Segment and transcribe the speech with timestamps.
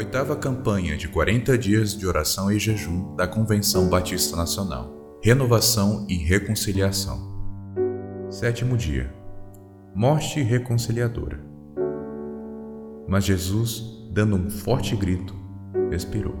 [0.00, 5.20] Oitava campanha de 40 dias de oração e jejum da Convenção Batista Nacional.
[5.22, 7.20] Renovação e reconciliação.
[8.30, 9.12] Sétimo dia.
[9.94, 11.38] Morte reconciliadora.
[13.06, 15.36] Mas Jesus, dando um forte grito,
[15.92, 16.34] expirou.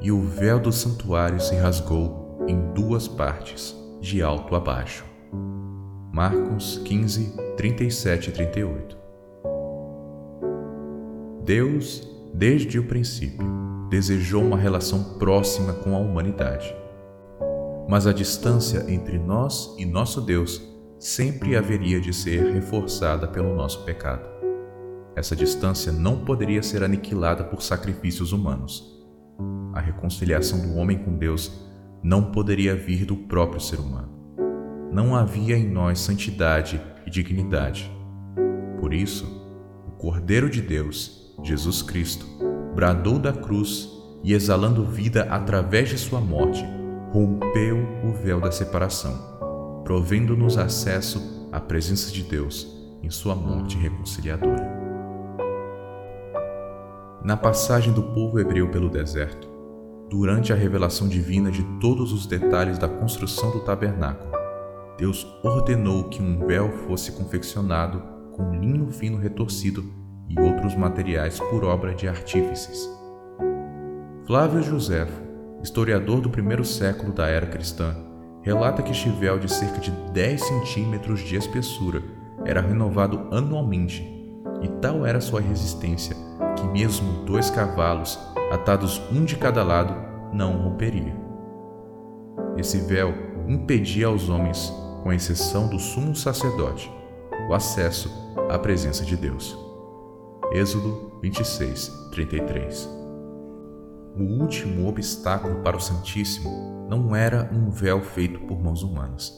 [0.00, 5.04] E o véu do santuário se rasgou em duas partes, de alto a baixo.
[6.10, 8.96] Marcos 15, 37 e 38.
[11.44, 13.46] Deus desde o princípio,
[13.88, 16.74] desejou uma relação próxima com a humanidade.
[17.88, 20.60] Mas a distância entre nós e nosso Deus
[20.98, 24.28] sempre haveria de ser reforçada pelo nosso pecado.
[25.14, 28.92] Essa distância não poderia ser aniquilada por sacrifícios humanos.
[29.72, 31.52] A reconciliação do homem com Deus
[32.02, 34.08] não poderia vir do próprio ser humano.
[34.92, 37.90] Não havia em nós santidade e dignidade.
[38.80, 39.24] Por isso,
[39.86, 42.26] o Cordeiro de Deus Jesus Cristo,
[42.74, 43.90] bradou da cruz
[44.22, 46.64] e, exalando vida através de sua morte,
[47.12, 52.66] rompeu o véu da separação, provendo-nos acesso à presença de Deus
[53.02, 54.72] em sua morte reconciliadora.
[57.22, 59.46] Na passagem do povo hebreu pelo deserto,
[60.08, 64.32] durante a revelação divina de todos os detalhes da construção do tabernáculo,
[64.96, 70.03] Deus ordenou que um véu fosse confeccionado com linho fino retorcido
[70.36, 72.88] e outros materiais por obra de artífices.
[74.26, 75.22] Flávio Josefo,
[75.62, 77.94] historiador do primeiro século da era cristã,
[78.42, 82.02] relata que este véu de cerca de 10 centímetros de espessura
[82.44, 84.02] era renovado anualmente,
[84.62, 86.16] e tal era sua resistência
[86.56, 88.18] que mesmo dois cavalos,
[88.50, 89.94] atados um de cada lado,
[90.32, 91.14] não romperia.
[92.56, 93.12] Esse véu
[93.48, 96.90] impedia aos homens, com exceção do sumo sacerdote,
[97.48, 98.10] o acesso
[98.48, 99.63] à presença de Deus.
[100.54, 102.88] Êxodo 26, 33.
[104.16, 109.32] O último obstáculo para o Santíssimo não era um véu feito por mãos humanas,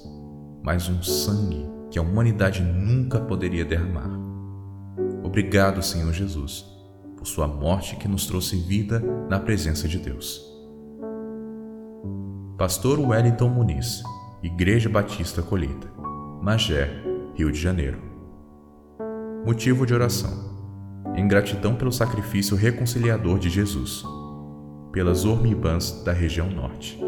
[0.62, 4.10] mas um sangue que a humanidade nunca poderia derramar.
[5.24, 6.66] Obrigado, Senhor Jesus,
[7.16, 10.44] por Sua morte que nos trouxe vida na presença de Deus.
[12.58, 14.02] Pastor Wellington Muniz,
[14.42, 15.90] Igreja Batista Colheita,
[16.42, 16.90] Magé,
[17.34, 18.02] Rio de Janeiro.
[19.46, 20.55] Motivo de oração
[21.16, 24.04] em gratidão pelo sacrifício reconciliador de Jesus,
[24.92, 27.00] pelas hormibãs da região norte.